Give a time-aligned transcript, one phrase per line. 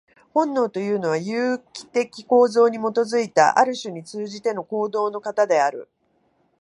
[0.33, 5.89] 本能というのは、有機的構造に基いた、ある種に通じての行動の型である。